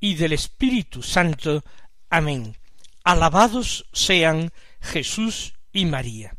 y 0.00 0.14
del 0.14 0.32
Espíritu 0.32 1.02
Santo. 1.02 1.64
Amén. 2.10 2.56
Alabados 3.04 3.86
sean 3.92 4.52
Jesús 4.80 5.54
y 5.72 5.84
María. 5.84 6.36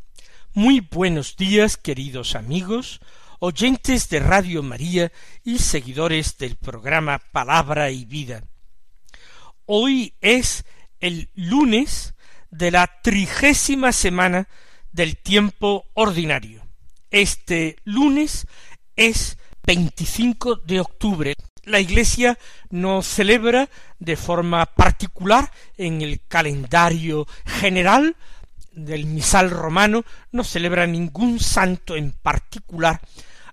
Muy 0.54 0.80
buenos 0.80 1.36
días, 1.36 1.76
queridos 1.76 2.34
amigos, 2.34 3.00
oyentes 3.38 4.08
de 4.08 4.20
Radio 4.20 4.62
María 4.62 5.12
y 5.44 5.58
seguidores 5.58 6.36
del 6.38 6.56
programa 6.56 7.20
Palabra 7.32 7.90
y 7.90 8.04
Vida. 8.04 8.42
Hoy 9.66 10.14
es 10.20 10.64
el 11.00 11.30
lunes 11.34 12.14
de 12.50 12.70
la 12.70 13.00
trigésima 13.02 13.92
semana 13.92 14.48
del 14.92 15.16
tiempo 15.16 15.86
ordinario. 15.94 16.66
Este 17.10 17.76
lunes 17.84 18.46
es 18.96 19.38
25 19.66 20.56
de 20.56 20.80
octubre. 20.80 21.34
La 21.68 21.80
Iglesia 21.80 22.38
no 22.70 23.02
celebra 23.02 23.68
de 23.98 24.16
forma 24.16 24.64
particular 24.66 25.52
en 25.76 26.00
el 26.00 26.20
calendario 26.26 27.26
general 27.44 28.16
del 28.72 29.06
misal 29.06 29.50
romano, 29.50 30.04
no 30.32 30.44
celebra 30.44 30.86
ningún 30.86 31.40
santo 31.40 31.94
en 31.94 32.12
particular, 32.12 33.00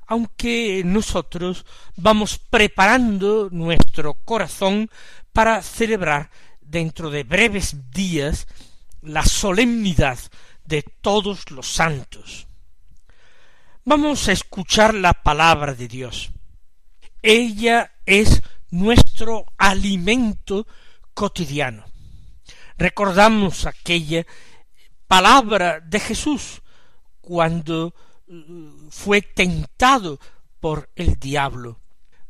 aunque 0.08 0.82
nosotros 0.86 1.66
vamos 1.98 2.38
preparando 2.38 3.50
nuestro 3.52 4.14
corazón 4.14 4.90
para 5.34 5.62
celebrar 5.62 6.30
dentro 6.62 7.10
de 7.10 7.24
breves 7.24 7.92
días 7.92 8.48
la 9.02 9.26
solemnidad 9.26 10.20
de 10.64 10.84
todos 11.02 11.52
los 11.52 11.68
santos. 11.68 12.48
Vamos 13.84 14.28
a 14.28 14.32
escuchar 14.32 14.94
la 14.94 15.14
palabra 15.14 15.74
de 15.74 15.88
Dios. 15.88 16.32
Ella 17.28 17.92
es 18.06 18.44
nuestro 18.70 19.48
alimento 19.58 20.68
cotidiano. 21.16 21.84
Recordamos 22.78 23.66
aquella 23.66 24.28
palabra 25.08 25.80
de 25.80 26.00
Jesús 26.00 26.62
cuando 27.22 27.96
uh, 28.28 28.92
fue 28.92 29.24
tentado 29.24 30.20
por 30.60 30.92
el 30.96 31.16
diablo. 31.16 31.80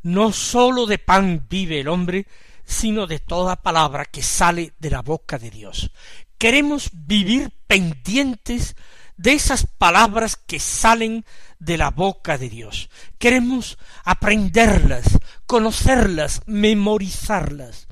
No 0.02 0.32
sólo 0.32 0.86
de 0.86 0.98
pan 0.98 1.46
vive 1.50 1.82
el 1.82 1.90
hombre, 1.90 2.26
sino 2.64 3.06
de 3.06 3.20
toda 3.20 3.62
palabra 3.62 4.06
que 4.06 4.24
sale 4.24 4.76
de 4.80 4.92
la 4.92 5.02
boca 5.02 5.38
de 5.38 5.52
Dios. 5.52 5.92
Queremos 6.38 6.90
vivir 6.94 7.52
pendientes 7.68 8.78
de 9.18 9.34
esas 9.34 9.68
palabras 9.78 10.36
que 10.36 10.60
salen 10.60 11.26
de 11.60 11.78
la 11.78 11.90
boca 11.90 12.38
de 12.38 12.50
Dios. 12.50 12.90
Queremos 13.18 13.78
aprenderlas, 14.04 15.06
conocerlas, 15.46 16.42
memorizarlas. 16.46 17.88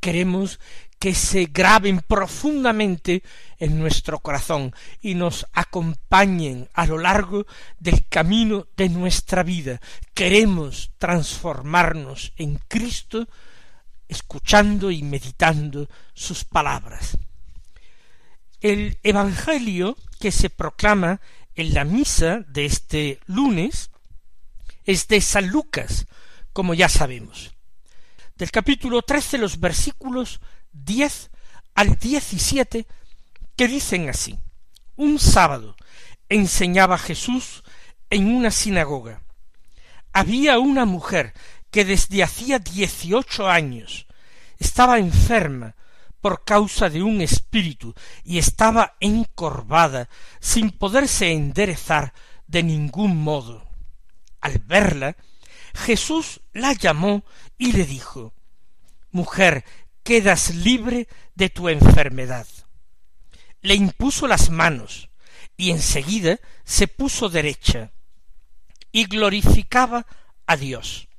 Queremos 0.00 0.60
que 0.98 1.14
se 1.14 1.46
graben 1.46 2.00
profundamente 2.06 3.22
en 3.58 3.78
nuestro 3.78 4.18
corazón 4.18 4.74
y 5.00 5.14
nos 5.14 5.46
acompañen 5.54 6.68
a 6.74 6.86
lo 6.86 6.98
largo 6.98 7.46
del 7.78 8.06
camino 8.06 8.66
de 8.76 8.90
nuestra 8.90 9.42
vida. 9.42 9.80
Queremos 10.12 10.92
transformarnos 10.98 12.32
en 12.36 12.56
Cristo 12.68 13.26
escuchando 14.08 14.90
y 14.90 15.02
meditando 15.02 15.88
sus 16.12 16.44
palabras. 16.44 17.16
El 18.60 18.98
Evangelio 19.02 19.96
que 20.18 20.30
se 20.30 20.50
proclama 20.50 21.20
en 21.54 21.72
la 21.72 21.84
misa 21.84 22.40
de 22.40 22.66
este 22.66 23.18
lunes 23.26 23.90
es 24.84 25.08
de 25.08 25.20
San 25.22 25.48
Lucas, 25.48 26.06
como 26.52 26.74
ya 26.74 26.90
sabemos. 26.90 27.54
Del 28.36 28.50
capítulo 28.50 29.00
trece 29.00 29.38
los 29.38 29.60
versículos 29.60 30.40
diez 30.72 31.30
al 31.74 31.96
diecisiete 31.96 32.86
que 33.56 33.66
dicen 33.66 34.10
así. 34.10 34.38
Un 34.96 35.18
sábado 35.18 35.74
enseñaba 36.28 36.98
Jesús 36.98 37.62
en 38.10 38.34
una 38.34 38.50
sinagoga. 38.50 39.22
Había 40.12 40.58
una 40.58 40.84
mujer 40.84 41.32
que 41.70 41.86
desde 41.86 42.22
hacía 42.22 42.58
dieciocho 42.58 43.48
años 43.48 44.06
estaba 44.58 44.98
enferma 44.98 45.76
por 46.20 46.44
causa 46.44 46.90
de 46.90 47.02
un 47.02 47.20
espíritu 47.20 47.94
y 48.24 48.38
estaba 48.38 48.96
encorvada 49.00 50.08
sin 50.40 50.70
poderse 50.70 51.32
enderezar 51.32 52.12
de 52.46 52.62
ningún 52.62 53.22
modo. 53.22 53.66
Al 54.40 54.58
verla, 54.58 55.16
Jesús 55.74 56.40
la 56.52 56.72
llamó 56.72 57.24
y 57.58 57.72
le 57.72 57.84
dijo 57.84 58.34
Mujer, 59.10 59.64
quedas 60.02 60.54
libre 60.54 61.08
de 61.34 61.50
tu 61.50 61.68
enfermedad. 61.68 62.46
Le 63.60 63.74
impuso 63.74 64.26
las 64.26 64.50
manos 64.50 65.10
y 65.56 65.70
enseguida 65.70 66.38
se 66.64 66.88
puso 66.88 67.28
derecha 67.28 67.92
y 68.92 69.04
glorificaba 69.04 70.06
a 70.46 70.56
Dios. 70.56 71.09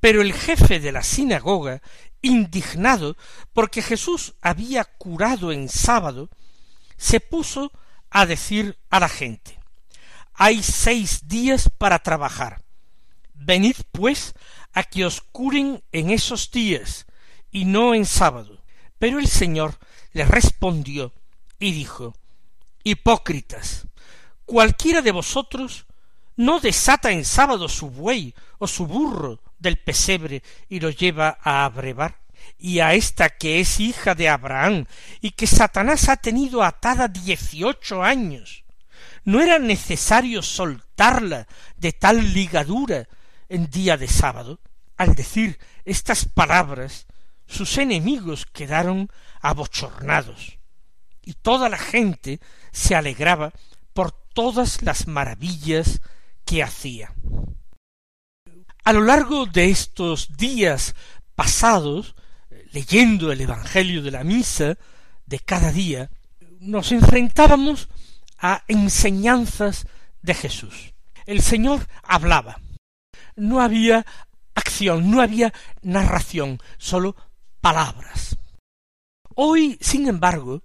Pero 0.00 0.22
el 0.22 0.32
jefe 0.32 0.80
de 0.80 0.92
la 0.92 1.02
sinagoga 1.02 1.82
indignado 2.22 3.16
porque 3.52 3.82
Jesús 3.82 4.34
había 4.40 4.84
curado 4.84 5.52
en 5.52 5.68
sábado, 5.68 6.28
se 6.96 7.20
puso 7.20 7.72
a 8.10 8.26
decir 8.26 8.76
a 8.90 9.00
la 9.00 9.08
gente 9.08 9.58
Hay 10.34 10.62
seis 10.62 11.28
días 11.28 11.70
para 11.78 11.98
trabajar. 11.98 12.62
Venid 13.34 13.76
pues 13.92 14.34
a 14.72 14.84
que 14.84 15.04
os 15.04 15.20
curen 15.20 15.82
en 15.92 16.10
esos 16.10 16.50
días 16.50 17.06
y 17.50 17.64
no 17.64 17.94
en 17.94 18.06
sábado. 18.06 18.62
Pero 18.98 19.18
el 19.18 19.28
Señor 19.28 19.78
le 20.12 20.24
respondió 20.24 21.12
y 21.58 21.72
dijo 21.72 22.14
Hipócritas, 22.84 23.86
cualquiera 24.44 25.02
de 25.02 25.12
vosotros 25.12 25.86
no 26.36 26.60
desata 26.60 27.10
en 27.10 27.24
sábado 27.24 27.68
su 27.68 27.90
buey 27.90 28.34
o 28.58 28.66
su 28.66 28.86
burro 28.86 29.40
del 29.60 29.78
pesebre 29.78 30.42
y 30.68 30.80
lo 30.80 30.90
lleva 30.90 31.38
a 31.42 31.64
abrevar? 31.64 32.18
Y 32.58 32.80
a 32.80 32.94
esta 32.94 33.28
que 33.30 33.60
es 33.60 33.80
hija 33.80 34.14
de 34.14 34.28
Abraham 34.28 34.86
y 35.20 35.30
que 35.30 35.46
Satanás 35.46 36.08
ha 36.08 36.16
tenido 36.16 36.62
atada 36.62 37.08
dieciocho 37.08 38.02
años, 38.02 38.64
¿no 39.24 39.40
era 39.40 39.58
necesario 39.58 40.42
soltarla 40.42 41.46
de 41.76 41.92
tal 41.92 42.34
ligadura 42.34 43.08
en 43.48 43.70
día 43.70 43.96
de 43.96 44.08
sábado? 44.08 44.60
Al 44.96 45.14
decir 45.14 45.58
estas 45.84 46.24
palabras, 46.26 47.06
sus 47.46 47.78
enemigos 47.78 48.46
quedaron 48.46 49.10
abochornados, 49.40 50.58
y 51.22 51.34
toda 51.34 51.68
la 51.68 51.78
gente 51.78 52.40
se 52.70 52.94
alegraba 52.94 53.52
por 53.92 54.12
todas 54.12 54.82
las 54.82 55.06
maravillas 55.06 56.00
que 56.44 56.62
hacía. 56.62 57.12
A 58.84 58.92
lo 58.92 59.02
largo 59.02 59.46
de 59.46 59.70
estos 59.70 60.36
días 60.36 60.94
pasados, 61.34 62.14
leyendo 62.72 63.30
el 63.30 63.40
Evangelio 63.42 64.02
de 64.02 64.10
la 64.10 64.24
misa 64.24 64.78
de 65.26 65.38
cada 65.38 65.70
día, 65.70 66.10
nos 66.60 66.92
enfrentábamos 66.92 67.88
a 68.38 68.64
enseñanzas 68.68 69.86
de 70.22 70.34
Jesús. 70.34 70.94
El 71.26 71.42
Señor 71.42 71.86
hablaba. 72.02 72.60
No 73.36 73.60
había 73.60 74.06
acción, 74.54 75.10
no 75.10 75.20
había 75.20 75.52
narración, 75.82 76.58
sólo 76.78 77.16
palabras. 77.60 78.36
Hoy, 79.34 79.78
sin 79.80 80.08
embargo, 80.08 80.62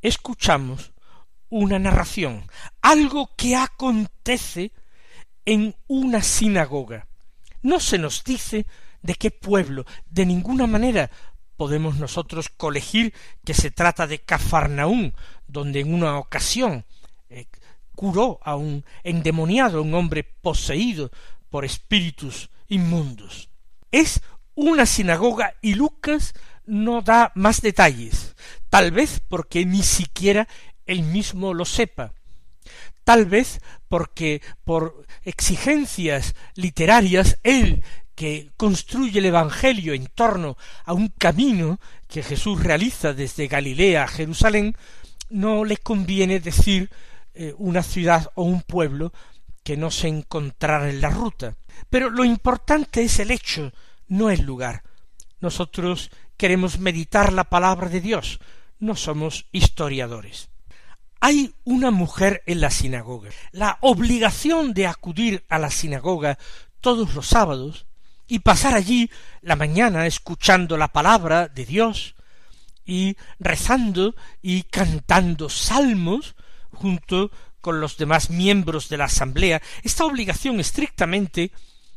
escuchamos 0.00 0.92
una 1.48 1.78
narración, 1.78 2.46
algo 2.82 3.30
que 3.36 3.56
acontece 3.56 4.72
en 5.44 5.76
una 5.86 6.22
sinagoga. 6.22 7.06
No 7.62 7.80
se 7.80 7.98
nos 7.98 8.24
dice 8.24 8.66
de 9.02 9.14
qué 9.14 9.30
pueblo, 9.30 9.84
de 10.10 10.26
ninguna 10.26 10.66
manera 10.66 11.10
podemos 11.56 11.96
nosotros 11.96 12.48
colegir 12.48 13.14
que 13.44 13.54
se 13.54 13.70
trata 13.70 14.06
de 14.06 14.20
Cafarnaún, 14.20 15.14
donde 15.46 15.80
en 15.80 15.94
una 15.94 16.18
ocasión 16.18 16.84
eh, 17.30 17.46
curó 17.94 18.38
a 18.42 18.56
un 18.56 18.84
endemoniado, 19.04 19.82
un 19.82 19.94
hombre 19.94 20.22
poseído 20.22 21.10
por 21.50 21.64
espíritus 21.64 22.50
inmundos. 22.68 23.48
Es 23.90 24.20
una 24.54 24.86
sinagoga 24.86 25.54
y 25.62 25.74
Lucas 25.74 26.34
no 26.66 27.00
da 27.00 27.32
más 27.34 27.62
detalles, 27.62 28.34
tal 28.68 28.90
vez 28.90 29.20
porque 29.20 29.64
ni 29.64 29.82
siquiera 29.82 30.48
él 30.84 31.02
mismo 31.02 31.54
lo 31.54 31.64
sepa, 31.64 32.12
tal 33.06 33.26
vez 33.26 33.60
porque 33.88 34.42
por 34.64 35.06
exigencias 35.22 36.34
literarias 36.56 37.38
él 37.44 37.84
que 38.16 38.50
construye 38.56 39.20
el 39.20 39.26
Evangelio 39.26 39.94
en 39.94 40.08
torno 40.08 40.56
a 40.84 40.92
un 40.92 41.10
camino 41.16 41.78
que 42.08 42.24
Jesús 42.24 42.60
realiza 42.60 43.12
desde 43.12 43.46
Galilea 43.46 44.02
a 44.02 44.08
Jerusalén, 44.08 44.74
no 45.30 45.64
le 45.64 45.76
conviene 45.76 46.40
decir 46.40 46.90
eh, 47.32 47.54
una 47.58 47.84
ciudad 47.84 48.32
o 48.34 48.42
un 48.42 48.62
pueblo 48.62 49.12
que 49.62 49.76
no 49.76 49.92
se 49.92 50.08
encontrara 50.08 50.90
en 50.90 51.00
la 51.00 51.10
ruta. 51.10 51.54
Pero 51.88 52.10
lo 52.10 52.24
importante 52.24 53.04
es 53.04 53.20
el 53.20 53.30
hecho, 53.30 53.72
no 54.08 54.30
el 54.30 54.42
lugar. 54.42 54.82
Nosotros 55.38 56.10
queremos 56.36 56.80
meditar 56.80 57.32
la 57.32 57.44
palabra 57.44 57.88
de 57.88 58.00
Dios, 58.00 58.40
no 58.80 58.96
somos 58.96 59.46
historiadores. 59.52 60.48
Hay 61.26 61.56
una 61.64 61.90
mujer 61.90 62.44
en 62.46 62.60
la 62.60 62.70
sinagoga. 62.70 63.30
La 63.50 63.78
obligación 63.80 64.74
de 64.74 64.86
acudir 64.86 65.44
a 65.48 65.58
la 65.58 65.70
sinagoga 65.72 66.38
todos 66.80 67.16
los 67.16 67.26
sábados 67.26 67.86
y 68.28 68.38
pasar 68.38 68.74
allí 68.76 69.10
la 69.42 69.56
mañana 69.56 70.06
escuchando 70.06 70.76
la 70.76 70.92
palabra 70.92 71.48
de 71.48 71.66
Dios 71.66 72.14
y 72.84 73.16
rezando 73.40 74.14
y 74.40 74.62
cantando 74.62 75.48
salmos 75.48 76.36
junto 76.70 77.32
con 77.60 77.80
los 77.80 77.96
demás 77.96 78.30
miembros 78.30 78.88
de 78.88 78.98
la 78.98 79.06
asamblea, 79.06 79.60
esta 79.82 80.04
obligación 80.04 80.60
estrictamente 80.60 81.50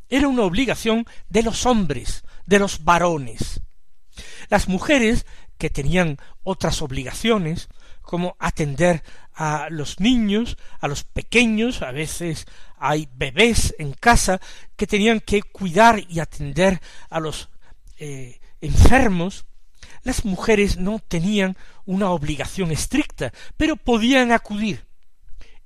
era 0.09 0.27
una 0.27 0.41
obligación 0.41 1.05
de 1.29 1.43
los 1.43 1.67
hombres, 1.67 2.23
de 2.47 2.57
los 2.57 2.83
varones. 2.83 3.61
Las 4.49 4.67
mujeres, 4.67 5.27
que 5.59 5.69
tenían 5.69 6.17
otras 6.41 6.81
obligaciones, 6.81 7.69
como 8.09 8.35
atender 8.39 9.03
a 9.35 9.67
los 9.69 9.99
niños, 9.99 10.57
a 10.79 10.87
los 10.87 11.03
pequeños, 11.03 11.83
a 11.83 11.91
veces 11.91 12.47
hay 12.79 13.07
bebés 13.13 13.75
en 13.77 13.93
casa 13.93 14.41
que 14.75 14.87
tenían 14.87 15.19
que 15.19 15.43
cuidar 15.43 16.03
y 16.09 16.19
atender 16.19 16.81
a 17.11 17.19
los 17.19 17.49
eh, 17.99 18.39
enfermos, 18.61 19.45
las 20.01 20.25
mujeres 20.25 20.77
no 20.77 20.97
tenían 20.97 21.55
una 21.85 22.09
obligación 22.09 22.71
estricta, 22.71 23.31
pero 23.57 23.75
podían 23.75 24.31
acudir. 24.31 24.87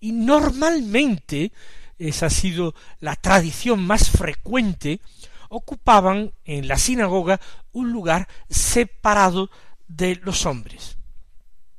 Y 0.01 0.11
normalmente, 0.11 1.53
esa 1.97 2.25
ha 2.25 2.29
sido 2.29 2.75
la 2.99 3.15
tradición 3.15 3.87
más 3.87 4.09
frecuente, 4.09 4.99
ocupaban 5.47 6.33
en 6.43 6.67
la 6.67 6.77
sinagoga 6.77 7.39
un 7.71 7.93
lugar 7.93 8.27
separado 8.49 9.49
de 9.87 10.17
los 10.17 10.45
hombres. 10.45 10.97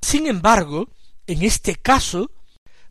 Sin 0.04 0.26
embargo, 0.26 0.90
en 1.26 1.42
este 1.42 1.76
caso, 1.76 2.30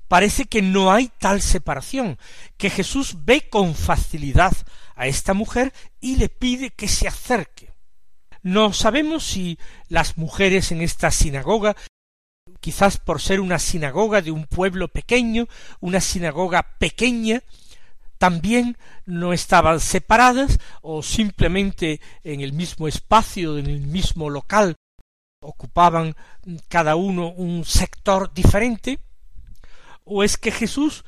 parece 0.07 0.45
que 0.45 0.63
no 0.63 0.92
hay 0.92 1.12
tal 1.19 1.44
separación, 1.44 2.18
que 2.57 2.71
Jesús 2.71 3.18
ve 3.24 3.50
con 3.50 3.75
facilidad 3.75 4.51
a 4.95 5.06
esta 5.06 5.36
mujer 5.36 5.74
y 6.01 6.15
le 6.15 6.27
pide 6.27 6.71
que 6.71 6.88
se 6.88 7.07
acerque. 7.07 7.71
No 8.42 8.74
sabemos 8.74 9.24
si 9.24 9.60
las 9.89 10.18
mujeres 10.18 10.71
en 10.71 10.81
esta 10.81 11.12
sinagoga, 11.12 11.75
quizás 12.60 12.98
por 12.98 13.21
ser 13.21 13.42
una 13.42 13.59
sinagoga 13.59 14.24
de 14.24 14.31
un 14.31 14.48
pueblo 14.48 14.88
pequeño, 14.88 15.48
una 15.81 16.01
sinagoga 16.01 16.63
pequeña, 16.80 17.44
también 18.18 18.75
no 19.06 19.33
estaban 19.33 19.80
separadas 19.80 20.57
o 20.81 21.04
simplemente 21.04 22.01
en 22.24 22.42
el 22.42 22.54
mismo 22.54 22.88
espacio, 22.88 23.59
en 23.59 23.68
el 23.68 23.81
mismo 23.81 24.31
local, 24.31 24.77
ocupaban 25.44 26.16
cada 26.68 26.95
uno 26.95 27.30
un 27.30 27.66
sector 27.66 28.34
diferente, 28.34 29.00
o 30.06 30.24
es 30.24 30.38
que 30.38 30.51
Jesús 30.51 31.06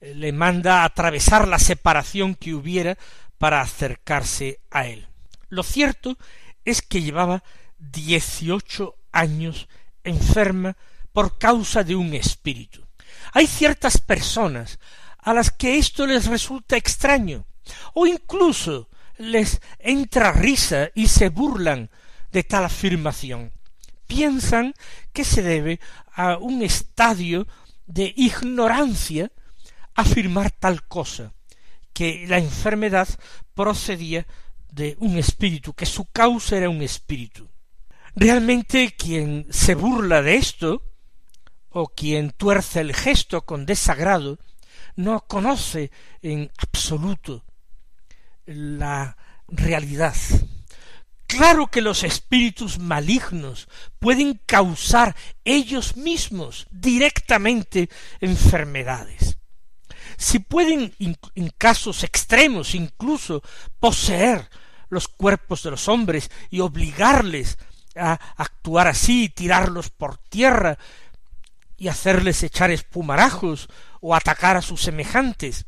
eh, 0.00 0.14
le 0.14 0.32
manda 0.32 0.84
atravesar 0.84 1.48
la 1.48 1.58
separación 1.58 2.34
que 2.34 2.54
hubiera 2.54 2.98
para 3.38 3.60
acercarse 3.60 4.60
a 4.70 4.86
él. 4.86 5.06
Lo 5.48 5.62
cierto 5.62 6.16
es 6.64 6.82
que 6.82 7.02
llevaba 7.02 7.42
dieciocho 7.78 8.96
años 9.12 9.68
enferma 10.02 10.76
por 11.12 11.38
causa 11.38 11.84
de 11.84 11.96
un 11.96 12.14
espíritu. 12.14 12.84
Hay 13.32 13.46
ciertas 13.46 13.98
personas 13.98 14.78
a 15.18 15.32
las 15.32 15.50
que 15.50 15.78
esto 15.78 16.06
les 16.06 16.26
resulta 16.26 16.76
extraño, 16.76 17.46
o 17.94 18.06
incluso 18.06 18.88
les 19.16 19.60
entra 19.78 20.32
risa 20.32 20.90
y 20.94 21.08
se 21.08 21.28
burlan 21.28 21.88
de 22.32 22.42
tal 22.42 22.64
afirmación 22.64 23.52
piensan 24.14 24.74
que 25.12 25.24
se 25.24 25.42
debe 25.42 25.80
a 26.14 26.36
un 26.38 26.62
estadio 26.62 27.48
de 27.86 28.12
ignorancia 28.16 29.32
afirmar 29.94 30.52
tal 30.52 30.86
cosa, 30.86 31.32
que 31.92 32.24
la 32.28 32.38
enfermedad 32.38 33.08
procedía 33.54 34.24
de 34.70 34.96
un 35.00 35.18
espíritu, 35.18 35.74
que 35.74 35.86
su 35.86 36.04
causa 36.06 36.56
era 36.56 36.70
un 36.70 36.82
espíritu. 36.82 37.48
Realmente 38.14 38.94
quien 38.96 39.46
se 39.50 39.74
burla 39.74 40.22
de 40.22 40.36
esto, 40.36 40.82
o 41.70 41.88
quien 41.88 42.30
tuerce 42.30 42.80
el 42.80 42.94
gesto 42.94 43.44
con 43.44 43.66
desagrado, 43.66 44.38
no 44.94 45.26
conoce 45.26 45.90
en 46.22 46.52
absoluto 46.58 47.44
la 48.46 49.16
realidad 49.48 50.14
Claro 51.36 51.66
que 51.66 51.80
los 51.80 52.04
espíritus 52.04 52.78
malignos 52.78 53.68
pueden 53.98 54.40
causar 54.46 55.16
ellos 55.44 55.96
mismos 55.96 56.66
directamente 56.70 57.88
enfermedades. 58.20 59.36
Si 60.16 60.38
pueden, 60.38 60.94
en 60.98 61.48
casos 61.58 62.04
extremos, 62.04 62.74
incluso 62.74 63.42
poseer 63.80 64.48
los 64.88 65.08
cuerpos 65.08 65.64
de 65.64 65.72
los 65.72 65.88
hombres 65.88 66.30
y 66.50 66.60
obligarles 66.60 67.58
a 67.96 68.12
actuar 68.36 68.86
así, 68.86 69.28
tirarlos 69.28 69.90
por 69.90 70.18
tierra 70.18 70.78
y 71.76 71.88
hacerles 71.88 72.42
echar 72.44 72.70
espumarajos 72.70 73.68
o 74.00 74.14
atacar 74.14 74.56
a 74.56 74.62
sus 74.62 74.82
semejantes, 74.82 75.66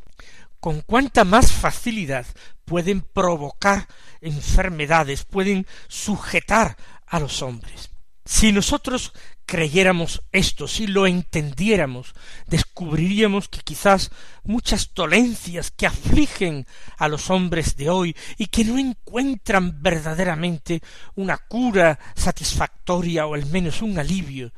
con 0.60 0.80
cuánta 0.80 1.24
más 1.24 1.52
facilidad 1.52 2.26
pueden 2.64 3.00
provocar 3.00 3.86
enfermedades, 4.20 5.24
pueden 5.24 5.66
sujetar 5.88 6.76
a 7.06 7.20
los 7.20 7.42
hombres. 7.42 7.90
Si 8.24 8.50
nosotros 8.50 9.12
creyéramos 9.46 10.24
esto, 10.32 10.66
si 10.66 10.88
lo 10.88 11.06
entendiéramos, 11.06 12.12
descubriríamos 12.48 13.48
que 13.48 13.60
quizás 13.60 14.10
muchas 14.42 14.92
dolencias 14.92 15.70
que 15.70 15.86
afligen 15.86 16.66
a 16.98 17.06
los 17.06 17.30
hombres 17.30 17.76
de 17.76 17.88
hoy 17.88 18.16
y 18.36 18.46
que 18.46 18.64
no 18.64 18.78
encuentran 18.78 19.80
verdaderamente 19.80 20.82
una 21.14 21.38
cura 21.38 22.00
satisfactoria 22.16 23.26
o 23.26 23.34
al 23.34 23.46
menos 23.46 23.80
un 23.80 23.96
alivio, 23.96 24.52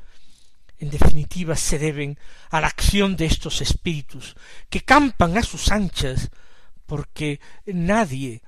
en 0.78 0.90
definitiva 0.90 1.56
se 1.56 1.78
deben 1.78 2.18
a 2.50 2.60
la 2.60 2.68
acción 2.68 3.16
de 3.16 3.26
estos 3.26 3.60
espíritus 3.60 4.36
que 4.68 4.82
campan 4.82 5.36
a 5.36 5.42
sus 5.42 5.70
anchas 5.70 6.30
porque 6.86 7.40
nadie 7.66 8.42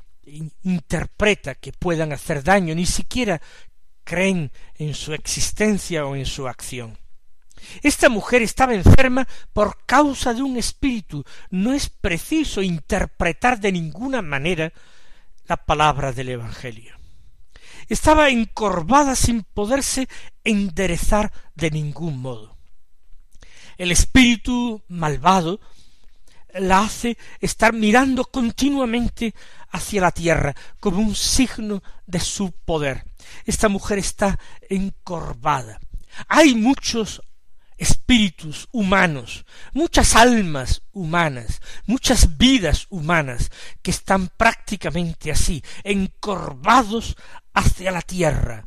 interpreta 0.62 1.56
que 1.56 1.72
puedan 1.72 2.12
hacer 2.12 2.42
daño, 2.42 2.74
ni 2.74 2.86
siquiera 2.86 3.40
creen 4.04 4.50
en 4.76 4.94
su 4.94 5.12
existencia 5.12 6.06
o 6.06 6.14
en 6.16 6.26
su 6.26 6.48
acción. 6.48 6.98
Esta 7.82 8.08
mujer 8.08 8.42
estaba 8.42 8.74
enferma 8.74 9.28
por 9.52 9.84
causa 9.84 10.32
de 10.32 10.42
un 10.42 10.56
espíritu. 10.56 11.24
No 11.50 11.74
es 11.74 11.90
preciso 11.90 12.62
interpretar 12.62 13.60
de 13.60 13.72
ninguna 13.72 14.22
manera 14.22 14.72
la 15.46 15.58
palabra 15.58 16.12
del 16.12 16.30
Evangelio. 16.30 16.99
Estaba 17.90 18.30
encorvada 18.30 19.16
sin 19.16 19.42
poderse 19.42 20.08
enderezar 20.44 21.32
de 21.54 21.72
ningún 21.72 22.22
modo. 22.22 22.56
El 23.76 23.90
espíritu 23.90 24.84
malvado 24.88 25.60
la 26.54 26.84
hace 26.84 27.18
estar 27.40 27.72
mirando 27.72 28.24
continuamente 28.24 29.34
hacia 29.70 30.02
la 30.02 30.12
tierra 30.12 30.54
como 30.78 31.00
un 31.00 31.16
signo 31.16 31.82
de 32.06 32.20
su 32.20 32.52
poder. 32.52 33.04
Esta 33.44 33.68
mujer 33.68 33.98
está 33.98 34.38
encorvada. 34.68 35.80
Hay 36.28 36.54
muchos 36.54 37.20
espíritus 37.80 38.68
humanos, 38.72 39.46
muchas 39.72 40.14
almas 40.14 40.82
humanas, 40.92 41.62
muchas 41.86 42.36
vidas 42.36 42.86
humanas 42.90 43.50
que 43.80 43.90
están 43.90 44.28
prácticamente 44.28 45.32
así, 45.32 45.64
encorvados 45.82 47.16
hacia 47.54 47.90
la 47.90 48.02
tierra, 48.02 48.64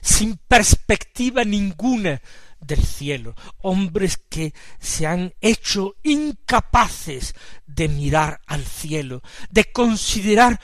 sin 0.00 0.36
perspectiva 0.36 1.44
ninguna 1.44 2.20
del 2.60 2.84
cielo, 2.84 3.34
hombres 3.62 4.16
que 4.16 4.54
se 4.80 5.06
han 5.06 5.34
hecho 5.40 5.96
incapaces 6.02 7.34
de 7.66 7.88
mirar 7.88 8.40
al 8.46 8.64
cielo, 8.64 9.22
de 9.50 9.70
considerar 9.70 10.60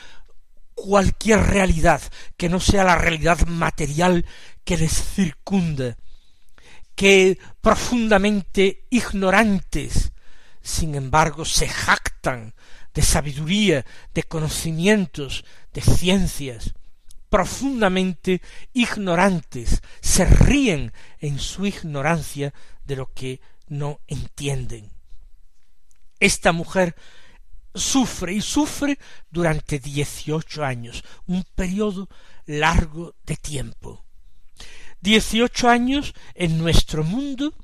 cualquier 0.75 1.41
realidad 1.41 2.01
que 2.37 2.49
no 2.49 2.59
sea 2.59 2.85
la 2.85 2.97
realidad 2.97 3.47
material 3.47 4.25
que 4.65 4.79
les 4.79 4.93
circunda, 5.15 5.97
que 6.95 7.39
profundamente 7.61 8.87
ignorantes, 8.91 10.13
sin 10.63 10.95
embargo, 10.95 11.45
se 11.45 11.69
jactan 11.69 12.55
de 12.95 13.03
sabiduría, 13.03 13.85
de 14.15 14.23
conocimientos, 14.23 15.45
de 15.73 15.81
ciencias, 15.81 16.75
profundamente 17.31 18.43
ignorantes, 18.75 19.81
se 20.01 20.27
ríen 20.27 20.93
en 21.19 21.39
su 21.39 21.65
ignorancia 21.65 22.53
de 22.85 22.97
lo 22.97 23.13
que 23.15 23.41
no 23.69 24.01
entienden. 24.09 24.91
Esta 26.19 26.53
mujer 26.53 26.97
sufre 27.75 28.35
y 28.35 28.41
sufre 28.41 28.99
durante 29.31 29.79
dieciocho 29.79 30.65
años, 30.65 31.05
un 31.27 31.45
periodo 31.55 32.09
largo 32.47 33.15
de 33.25 33.37
tiempo. 33.37 34.05
Dieciocho 35.01 35.69
años 35.69 36.15
en 36.35 36.59
nuestro 36.59 37.05
mundo 37.05 37.55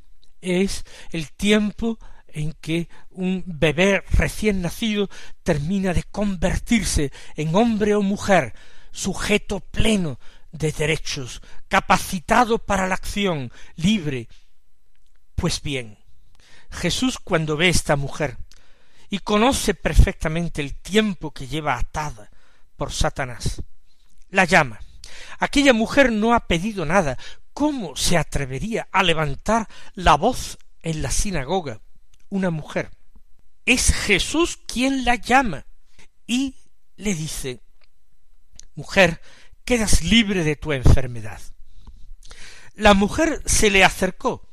es 0.40 0.84
el 1.10 1.32
tiempo 1.32 1.98
en 2.28 2.52
que 2.52 2.88
un 3.10 3.42
bebé 3.46 4.02
recién 4.12 4.62
nacido 4.62 5.10
termina 5.42 5.92
de 5.92 6.04
convertirse 6.04 7.10
en 7.34 7.54
hombre 7.54 7.94
o 7.94 8.02
mujer, 8.02 8.54
sujeto 8.96 9.60
pleno 9.60 10.18
de 10.52 10.72
derechos, 10.72 11.42
capacitado 11.68 12.58
para 12.58 12.88
la 12.88 12.94
acción, 12.94 13.52
libre. 13.76 14.28
Pues 15.34 15.60
bien, 15.60 15.98
Jesús 16.70 17.18
cuando 17.18 17.56
ve 17.56 17.66
a 17.66 17.70
esta 17.70 17.96
mujer 17.96 18.38
y 19.10 19.18
conoce 19.18 19.74
perfectamente 19.74 20.62
el 20.62 20.74
tiempo 20.80 21.30
que 21.30 21.46
lleva 21.46 21.78
atada 21.78 22.30
por 22.76 22.90
Satanás, 22.90 23.62
la 24.30 24.44
llama. 24.44 24.80
Aquella 25.38 25.74
mujer 25.74 26.10
no 26.10 26.34
ha 26.34 26.46
pedido 26.46 26.86
nada. 26.86 27.18
¿Cómo 27.52 27.96
se 27.96 28.16
atrevería 28.16 28.88
a 28.92 29.02
levantar 29.02 29.68
la 29.94 30.16
voz 30.16 30.58
en 30.82 31.02
la 31.02 31.10
sinagoga 31.10 31.80
una 32.30 32.50
mujer? 32.50 32.90
Es 33.66 33.92
Jesús 33.92 34.58
quien 34.66 35.04
la 35.04 35.16
llama 35.16 35.66
y 36.26 36.56
le 36.96 37.14
dice 37.14 37.60
Mujer, 38.76 39.20
quedas 39.64 40.04
libre 40.04 40.44
de 40.44 40.54
tu 40.54 40.72
enfermedad. 40.72 41.40
La 42.74 42.94
mujer 42.94 43.42
se 43.46 43.70
le 43.70 43.82
acercó. 43.82 44.46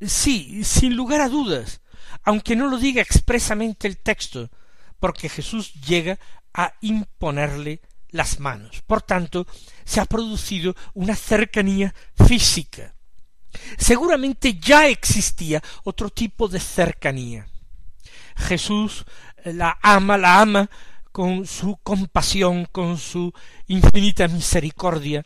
Sí, 0.00 0.64
sin 0.64 0.96
lugar 0.96 1.20
a 1.20 1.28
dudas, 1.28 1.82
aunque 2.22 2.56
no 2.56 2.68
lo 2.68 2.78
diga 2.78 3.02
expresamente 3.02 3.86
el 3.86 3.98
texto, 3.98 4.50
porque 4.98 5.28
Jesús 5.28 5.74
llega 5.74 6.18
a 6.54 6.74
imponerle 6.80 7.82
las 8.10 8.40
manos. 8.40 8.82
Por 8.86 9.02
tanto, 9.02 9.46
se 9.84 10.00
ha 10.00 10.04
producido 10.04 10.76
una 10.94 11.16
cercanía 11.16 11.94
física. 12.26 12.94
Seguramente 13.78 14.54
ya 14.54 14.86
existía 14.86 15.62
otro 15.82 16.10
tipo 16.10 16.48
de 16.48 16.60
cercanía. 16.60 17.48
Jesús 18.36 19.04
la 19.44 19.78
ama, 19.82 20.16
la 20.16 20.40
ama 20.40 20.70
con 21.12 21.46
su 21.46 21.76
compasión, 21.82 22.66
con 22.70 22.98
su 22.98 23.32
infinita 23.66 24.28
misericordia, 24.28 25.24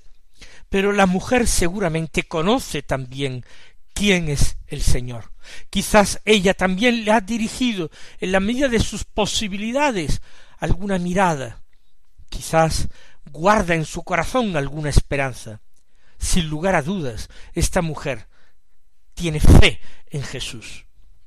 pero 0.68 0.92
la 0.92 1.06
mujer 1.06 1.46
seguramente 1.46 2.24
conoce 2.24 2.82
también 2.82 3.44
quién 3.92 4.28
es 4.28 4.56
el 4.66 4.82
Señor. 4.82 5.32
Quizás 5.70 6.20
ella 6.24 6.54
también 6.54 7.04
le 7.04 7.12
ha 7.12 7.20
dirigido, 7.20 7.90
en 8.18 8.32
la 8.32 8.40
medida 8.40 8.68
de 8.68 8.80
sus 8.80 9.04
posibilidades, 9.04 10.20
alguna 10.58 10.98
mirada. 10.98 11.62
Quizás 12.28 12.88
guarda 13.30 13.74
en 13.74 13.84
su 13.84 14.02
corazón 14.02 14.56
alguna 14.56 14.90
esperanza. 14.90 15.60
Sin 16.18 16.48
lugar 16.48 16.74
a 16.74 16.82
dudas, 16.82 17.28
esta 17.52 17.82
mujer 17.82 18.26
tiene 19.14 19.40
fe 19.40 19.80
en 20.10 20.22
Jesús. 20.22 20.86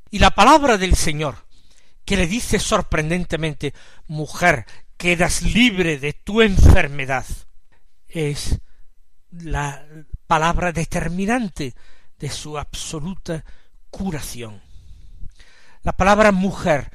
Y 0.09 0.19
la 0.19 0.31
palabra 0.31 0.77
del 0.77 0.95
Señor 0.95 1.46
que 2.07 2.15
le 2.15 2.25
dice 2.25 2.57
sorprendentemente 2.57 3.73
mujer, 4.07 4.65
quedas 4.95 5.41
libre 5.41 5.99
de 5.99 6.13
tu 6.13 6.41
enfermedad. 6.41 7.25
Es 8.07 8.61
la 9.29 9.85
palabra 10.25 10.71
determinante 10.71 11.75
de 12.17 12.29
su 12.29 12.57
absoluta 12.57 13.43
curación. 13.89 14.61
La 15.83 15.91
palabra 15.91 16.31
mujer 16.31 16.91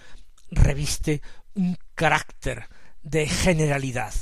reviste 0.50 1.20
un 1.52 1.76
carácter 1.94 2.70
de 3.02 3.28
generalidad. 3.28 4.14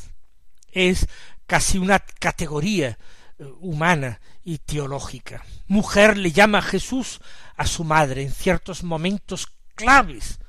Es 0.73 1.07
casi 1.47 1.79
una 1.79 2.01
categoría 2.01 2.99
eh, 3.39 3.45
humana 3.61 4.21
y 4.43 4.59
teológica. 4.59 5.45
Mujer 5.69 6.17
le 6.17 6.33
llama 6.33 6.61
Jesús 6.61 7.21
a 7.57 7.65
su 7.69 7.85
madre 7.85 8.23
en 8.23 8.33
ciertos 8.33 8.83
momentos 8.83 9.47
claves 9.77 10.40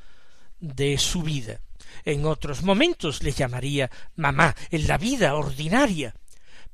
de 0.62 0.98
su 0.98 1.24
vida. 1.24 1.60
En 2.06 2.26
otros 2.26 2.64
momentos 2.64 3.22
le 3.22 3.32
llamaría 3.32 3.92
mamá 4.16 4.56
en 4.70 4.88
la 4.88 4.98
vida 4.98 5.36
ordinaria, 5.36 6.16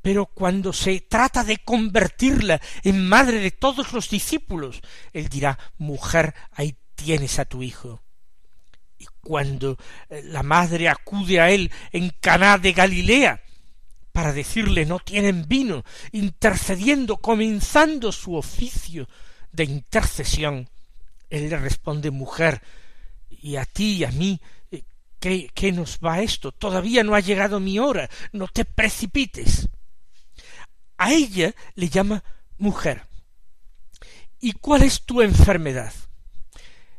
pero 0.01 0.27
cuando 0.27 0.72
se 0.74 1.01
trata 1.01 1.44
de 1.44 1.58
convertirla 1.58 2.62
en 2.84 3.08
madre 3.08 3.39
de 3.39 3.51
todos 3.51 3.94
los 3.94 4.10
discípulos, 4.10 4.82
él 5.12 5.27
dirá 5.27 5.58
mujer, 5.77 6.36
ahí 6.51 6.77
tienes 6.96 7.39
a 7.39 7.46
tu 7.46 7.63
hijo. 7.63 8.01
Y 9.00 9.06
cuando 9.22 9.77
eh, 10.10 10.22
la 10.25 10.44
madre 10.44 10.89
acude 10.89 11.39
a 11.39 11.50
él 11.50 11.72
en 11.91 12.12
Caná 12.22 12.58
de 12.58 12.74
Galilea 12.74 13.41
para 14.12 14.34
decirle 14.34 14.86
no 14.86 15.00
tienen 15.00 15.48
vino, 15.48 15.84
intercediendo, 16.12 17.17
comenzando 17.17 18.12
su 18.12 18.36
oficio 18.36 19.08
de 19.51 19.65
intercesión, 19.65 20.70
él 21.29 21.50
le 21.50 21.58
responde 21.58 22.10
mujer, 22.12 22.62
y 23.48 23.56
a 23.56 23.63
ti 23.63 24.00
y 24.00 24.04
a 24.04 24.12
mí, 24.12 24.42
eh, 24.72 24.84
¿qué, 25.22 25.50
¿qué 25.54 25.72
nos 25.72 26.00
va 26.00 26.22
esto? 26.22 26.51
Todavía 26.51 27.01
no 27.01 27.16
ha 27.16 27.22
llegado 27.22 27.62
mi 27.62 27.80
hora, 27.80 28.10
no 28.34 28.50
te 28.50 28.66
precipites. 28.66 29.70
A 30.98 31.13
ella 31.13 31.56
le 31.75 31.88
llama 31.88 32.22
mujer. 32.58 33.04
¿Y 34.42 34.51
cuál 34.51 34.84
es 34.84 35.04
tu 35.04 35.22
enfermedad? 35.22 35.94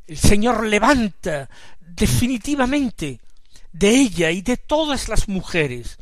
El 0.06 0.16
Señor 0.16 0.64
levanta 0.64 1.50
definitivamente 1.80 3.20
de 3.70 3.90
ella 3.90 4.30
y 4.30 4.40
de 4.40 4.56
todas 4.56 5.10
las 5.10 5.28
mujeres 5.28 5.98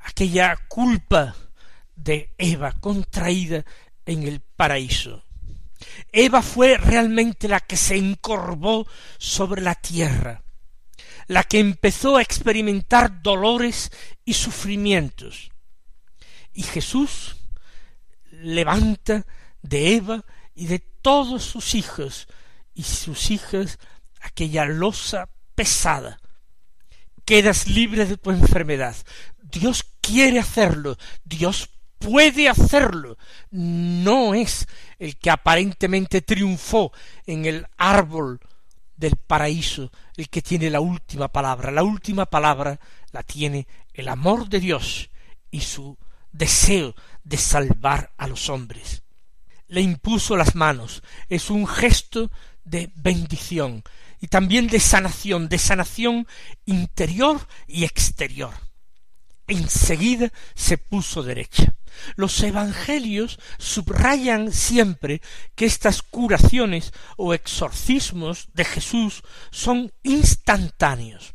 aquella 0.00 0.58
culpa 0.68 1.34
de 1.96 2.34
Eva 2.36 2.72
contraída 2.72 3.64
en 4.04 4.24
el 4.24 4.40
paraíso. 4.40 5.24
Eva 6.12 6.42
fue 6.42 6.76
realmente 6.76 7.48
la 7.48 7.60
que 7.60 7.76
se 7.76 7.96
encorvó 7.96 8.86
sobre 9.18 9.62
la 9.62 9.74
tierra, 9.74 10.42
la 11.26 11.44
que 11.44 11.58
empezó 11.58 12.16
a 12.16 12.22
experimentar 12.22 13.22
dolores 13.22 13.90
y 14.24 14.34
sufrimientos. 14.34 15.50
Y 16.52 16.62
Jesús 16.62 17.36
levanta 18.30 19.26
de 19.62 19.96
Eva 19.96 20.24
y 20.54 20.66
de 20.66 20.78
todos 20.78 21.44
sus 21.44 21.74
hijos 21.74 22.28
y 22.74 22.82
sus 22.82 23.30
hijas 23.30 23.78
aquella 24.20 24.64
losa 24.64 25.28
pesada. 25.54 26.20
Quedas 27.24 27.68
libre 27.68 28.06
de 28.06 28.16
tu 28.16 28.30
enfermedad. 28.30 28.96
Dios 29.42 29.84
quiere 30.00 30.38
hacerlo. 30.38 30.96
Dios 31.24 31.70
puede 31.98 32.48
hacerlo. 32.48 33.18
No 33.50 34.34
es 34.34 34.66
el 34.98 35.16
que 35.16 35.30
aparentemente 35.30 36.22
triunfó 36.22 36.92
en 37.26 37.44
el 37.44 37.66
árbol 37.76 38.40
del 38.96 39.16
paraíso, 39.16 39.92
el 40.16 40.28
que 40.28 40.42
tiene 40.42 40.70
la 40.70 40.80
última 40.80 41.28
palabra. 41.28 41.70
La 41.70 41.84
última 41.84 42.26
palabra 42.26 42.80
la 43.12 43.22
tiene 43.22 43.66
el 43.94 44.08
amor 44.08 44.48
de 44.48 44.60
Dios 44.60 45.10
y 45.50 45.60
su 45.60 45.96
deseo 46.32 46.94
de 47.22 47.36
salvar 47.36 48.12
a 48.16 48.26
los 48.26 48.48
hombres. 48.48 49.02
Le 49.68 49.80
impuso 49.80 50.36
las 50.36 50.54
manos. 50.54 51.02
Es 51.28 51.50
un 51.50 51.66
gesto 51.66 52.30
de 52.64 52.90
bendición 52.96 53.82
y 54.20 54.26
también 54.26 54.66
de 54.66 54.80
sanación, 54.80 55.48
de 55.48 55.58
sanación 55.58 56.26
interior 56.66 57.46
y 57.66 57.84
exterior. 57.84 58.52
Enseguida 59.48 60.30
se 60.54 60.76
puso 60.76 61.22
derecha. 61.22 61.74
Los 62.16 62.40
evangelios 62.42 63.38
subrayan 63.58 64.52
siempre 64.52 65.20
que 65.54 65.64
estas 65.64 66.02
curaciones 66.02 66.92
o 67.16 67.34
exorcismos 67.34 68.48
de 68.52 68.64
Jesús 68.64 69.22
son 69.50 69.92
instantáneos, 70.02 71.34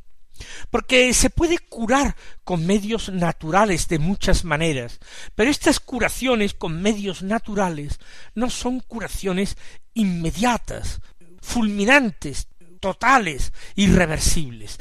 porque 0.70 1.14
se 1.14 1.30
puede 1.30 1.58
curar 1.58 2.16
con 2.44 2.66
medios 2.66 3.10
naturales 3.10 3.88
de 3.88 4.00
muchas 4.00 4.46
maneras, 4.46 5.00
pero 5.36 5.50
estas 5.50 5.80
curaciones 5.80 6.54
con 6.54 6.82
medios 6.82 7.24
naturales 7.24 8.00
no 8.36 8.50
son 8.50 8.80
curaciones 8.80 9.58
inmediatas, 9.94 11.02
fulminantes, 11.42 12.48
totales, 12.80 13.54
irreversibles. 13.76 14.78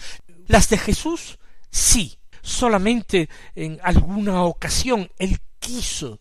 Las 0.47 0.69
de 0.69 0.79
Jesús 0.79 1.39
sí, 1.71 2.19
solamente 2.43 3.29
en 3.55 3.79
alguna 3.83 4.43
ocasión. 4.43 5.11
Él 5.19 5.39
quiso 5.59 6.19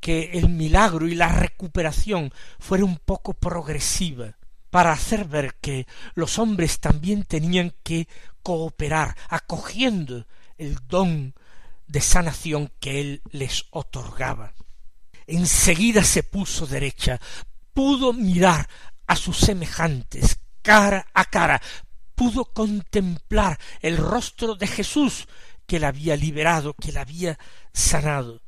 que 0.00 0.32
el 0.32 0.48
milagro 0.48 1.08
y 1.08 1.14
la 1.14 1.28
recuperación 1.28 2.32
fuera 2.58 2.84
un 2.84 2.96
poco 2.98 3.34
progresiva 3.34 4.36
para 4.70 4.92
hacer 4.92 5.24
ver 5.24 5.54
que 5.60 5.86
los 6.14 6.38
hombres 6.38 6.80
también 6.80 7.24
tenían 7.24 7.72
que 7.82 8.08
cooperar, 8.42 9.16
acogiendo 9.28 10.26
el 10.58 10.78
don 10.86 11.34
de 11.86 12.00
sanación 12.00 12.70
que 12.80 13.00
él 13.00 13.22
les 13.30 13.66
otorgaba. 13.70 14.52
Enseguida 15.26 16.04
se 16.04 16.22
puso 16.22 16.66
derecha, 16.66 17.20
pudo 17.72 18.12
mirar 18.12 18.68
a 19.06 19.16
sus 19.16 19.38
semejantes 19.38 20.38
cara 20.66 21.06
a 21.14 21.24
cara, 21.24 21.62
pudo 22.16 22.46
contemplar 22.46 23.60
el 23.80 23.96
rostro 23.96 24.56
de 24.56 24.66
Jesús 24.66 25.28
que 25.66 25.78
la 25.78 25.88
había 25.88 26.16
liberado, 26.16 26.74
que 26.74 26.90
la 26.90 27.02
había 27.02 27.38
sanado. 27.72 28.42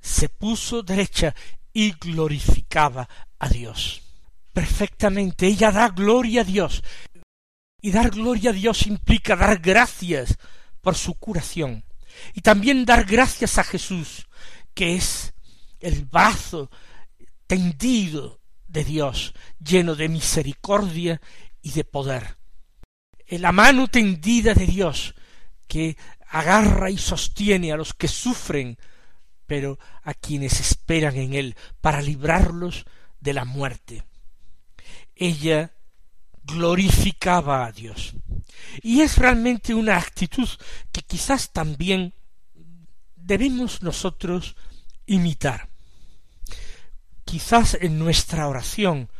Se 0.00 0.28
puso 0.28 0.82
derecha 0.82 1.34
y 1.72 1.92
glorificaba 1.92 3.08
a 3.38 3.48
Dios 3.48 4.02
perfectamente. 4.56 5.46
Ella 5.46 5.70
da 5.70 5.90
gloria 5.90 6.40
a 6.40 6.44
Dios. 6.44 6.82
Y 7.82 7.90
dar 7.90 8.08
gloria 8.08 8.50
a 8.50 8.52
Dios 8.54 8.86
implica 8.86 9.36
dar 9.36 9.58
gracias 9.58 10.38
por 10.80 10.94
su 10.94 11.12
curación. 11.12 11.84
Y 12.32 12.40
también 12.40 12.86
dar 12.86 13.04
gracias 13.04 13.58
a 13.58 13.64
Jesús, 13.64 14.26
que 14.72 14.96
es 14.96 15.34
el 15.78 16.06
brazo 16.06 16.70
tendido 17.46 18.40
de 18.66 18.82
Dios, 18.82 19.34
lleno 19.62 19.94
de 19.94 20.08
misericordia 20.08 21.20
y 21.60 21.72
de 21.72 21.84
poder. 21.84 22.38
La 23.28 23.52
mano 23.52 23.88
tendida 23.88 24.54
de 24.54 24.66
Dios, 24.66 25.14
que 25.66 25.96
agarra 26.28 26.90
y 26.90 26.98
sostiene 26.98 27.72
a 27.72 27.76
los 27.76 27.94
que 27.94 28.08
sufren, 28.08 28.78
pero 29.46 29.78
a 30.02 30.14
quienes 30.14 30.60
esperan 30.60 31.16
en 31.16 31.34
Él, 31.34 31.56
para 31.80 32.02
librarlos 32.02 32.84
de 33.20 33.32
la 33.32 33.44
muerte 33.44 34.04
ella 35.16 35.72
glorificaba 36.44 37.64
a 37.64 37.72
Dios. 37.72 38.14
Y 38.82 39.00
es 39.00 39.16
realmente 39.16 39.74
una 39.74 39.96
actitud 39.96 40.48
que 40.92 41.00
quizás 41.00 41.52
también 41.52 42.14
debemos 43.16 43.82
nosotros 43.82 44.54
imitar. 45.06 45.68
Quizás 47.24 47.76
en 47.80 47.98
nuestra 47.98 48.46
oración 48.46 49.10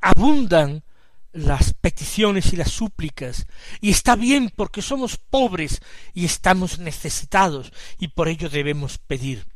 abundan 0.00 0.82
las 1.32 1.74
peticiones 1.74 2.52
y 2.52 2.56
las 2.56 2.70
súplicas, 2.70 3.46
y 3.80 3.90
está 3.90 4.16
bien 4.16 4.50
porque 4.54 4.82
somos 4.82 5.16
pobres 5.16 5.80
y 6.12 6.24
estamos 6.24 6.78
necesitados, 6.78 7.72
y 7.98 8.08
por 8.08 8.28
ello 8.28 8.48
debemos 8.48 8.98
pedir, 8.98 9.46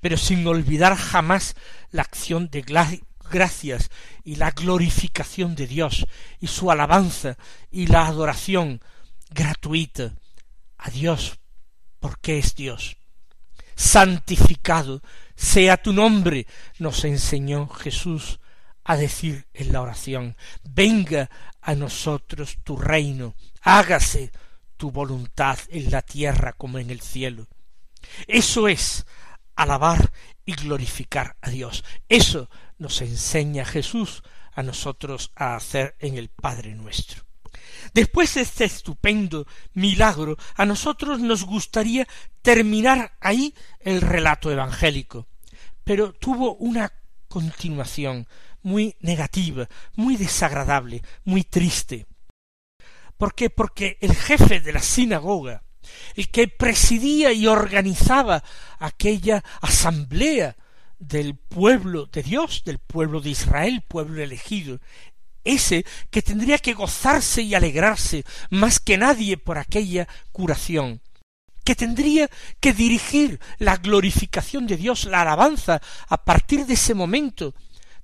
pero 0.00 0.16
sin 0.16 0.46
olvidar 0.46 0.96
jamás 0.96 1.56
la 1.90 2.02
acción 2.02 2.50
de 2.50 2.62
gracias 3.30 3.90
y 4.24 4.36
la 4.36 4.50
glorificación 4.50 5.54
de 5.54 5.66
Dios 5.66 6.06
y 6.40 6.46
su 6.46 6.70
alabanza 6.70 7.36
y 7.70 7.86
la 7.86 8.06
adoración 8.06 8.80
gratuita 9.30 10.14
a 10.76 10.90
Dios 10.90 11.38
porque 12.00 12.38
es 12.38 12.54
Dios. 12.54 12.96
Santificado 13.74 15.02
sea 15.36 15.76
tu 15.76 15.92
nombre, 15.92 16.46
nos 16.78 17.04
enseñó 17.04 17.68
Jesús 17.68 18.40
a 18.88 18.96
decir 18.96 19.46
en 19.52 19.70
la 19.70 19.82
oración. 19.82 20.34
Venga 20.64 21.28
a 21.60 21.74
nosotros 21.74 22.56
tu 22.64 22.74
reino, 22.74 23.34
hágase 23.60 24.32
tu 24.78 24.90
voluntad 24.90 25.58
en 25.68 25.90
la 25.90 26.00
tierra 26.00 26.54
como 26.54 26.78
en 26.78 26.88
el 26.88 27.02
cielo. 27.02 27.46
Eso 28.26 28.66
es 28.66 29.04
alabar 29.56 30.10
y 30.46 30.54
glorificar 30.54 31.36
a 31.42 31.50
Dios. 31.50 31.84
Eso 32.08 32.48
nos 32.78 33.02
enseña 33.02 33.66
Jesús 33.66 34.22
a 34.54 34.62
nosotros 34.62 35.32
a 35.36 35.54
hacer 35.54 35.94
en 35.98 36.16
el 36.16 36.30
Padre 36.30 36.74
nuestro. 36.74 37.24
Después 37.92 38.32
de 38.34 38.40
este 38.40 38.64
estupendo 38.64 39.46
milagro, 39.74 40.38
a 40.54 40.64
nosotros 40.64 41.20
nos 41.20 41.44
gustaría 41.44 42.08
terminar 42.40 43.18
ahí 43.20 43.54
el 43.80 44.00
relato 44.00 44.50
evangélico, 44.50 45.26
pero 45.84 46.14
tuvo 46.14 46.54
una 46.56 46.90
continuación 47.28 48.26
muy 48.62 48.96
negativa, 49.00 49.68
muy 49.94 50.16
desagradable, 50.16 51.02
muy 51.24 51.44
triste. 51.44 52.06
¿Por 53.16 53.34
qué? 53.34 53.50
Porque 53.50 53.98
el 54.00 54.14
jefe 54.14 54.60
de 54.60 54.72
la 54.72 54.82
sinagoga, 54.82 55.62
el 56.14 56.28
que 56.28 56.48
presidía 56.48 57.32
y 57.32 57.46
organizaba 57.46 58.42
aquella 58.78 59.42
asamblea 59.60 60.56
del 60.98 61.36
pueblo 61.36 62.06
de 62.06 62.22
Dios, 62.22 62.62
del 62.64 62.78
pueblo 62.78 63.20
de 63.20 63.30
Israel, 63.30 63.84
pueblo 63.86 64.22
elegido, 64.22 64.80
ese 65.44 65.84
que 66.10 66.22
tendría 66.22 66.58
que 66.58 66.74
gozarse 66.74 67.42
y 67.42 67.54
alegrarse 67.54 68.24
más 68.50 68.80
que 68.80 68.98
nadie 68.98 69.36
por 69.36 69.58
aquella 69.58 70.06
curación, 70.32 71.00
que 71.68 71.76
tendría 71.76 72.30
que 72.60 72.72
dirigir 72.72 73.38
la 73.58 73.76
glorificación 73.76 74.66
de 74.66 74.78
Dios, 74.78 75.04
la 75.04 75.20
alabanza, 75.20 75.82
a 76.08 76.24
partir 76.24 76.64
de 76.64 76.72
ese 76.72 76.94
momento, 76.94 77.54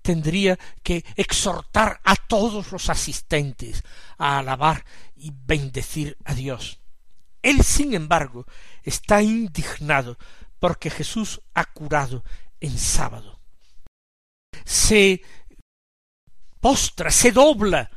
tendría 0.02 0.58
que 0.82 1.02
exhortar 1.16 1.98
a 2.04 2.14
todos 2.14 2.70
los 2.72 2.90
asistentes 2.90 3.82
a 4.18 4.40
alabar 4.40 4.84
y 5.16 5.32
bendecir 5.34 6.18
a 6.26 6.34
Dios. 6.34 6.78
Él, 7.40 7.62
sin 7.64 7.94
embargo, 7.94 8.44
está 8.82 9.22
indignado 9.22 10.18
porque 10.58 10.90
Jesús 10.90 11.40
ha 11.54 11.64
curado 11.64 12.22
en 12.60 12.76
sábado. 12.78 13.40
Se 14.66 15.22
postra, 16.60 17.10
se 17.10 17.32
dobla 17.32 17.90